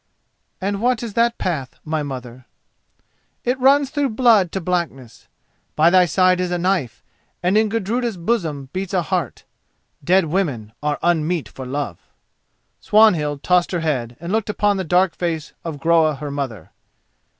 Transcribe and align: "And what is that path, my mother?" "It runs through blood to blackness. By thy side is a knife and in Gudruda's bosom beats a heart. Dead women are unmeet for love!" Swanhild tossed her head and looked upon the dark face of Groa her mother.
"And 0.59 0.81
what 0.81 1.03
is 1.03 1.13
that 1.13 1.37
path, 1.37 1.75
my 1.85 2.01
mother?" 2.01 2.47
"It 3.43 3.59
runs 3.59 3.91
through 3.91 4.09
blood 4.09 4.51
to 4.53 4.59
blackness. 4.59 5.27
By 5.75 5.91
thy 5.91 6.07
side 6.07 6.39
is 6.41 6.49
a 6.49 6.57
knife 6.57 7.03
and 7.43 7.55
in 7.55 7.69
Gudruda's 7.69 8.17
bosom 8.17 8.69
beats 8.73 8.95
a 8.95 9.03
heart. 9.03 9.43
Dead 10.03 10.25
women 10.25 10.73
are 10.81 10.97
unmeet 11.03 11.47
for 11.47 11.67
love!" 11.67 11.99
Swanhild 12.79 13.43
tossed 13.43 13.69
her 13.73 13.81
head 13.81 14.17
and 14.19 14.31
looked 14.31 14.49
upon 14.49 14.77
the 14.77 14.83
dark 14.83 15.13
face 15.15 15.53
of 15.63 15.79
Groa 15.79 16.15
her 16.15 16.31
mother. 16.31 16.71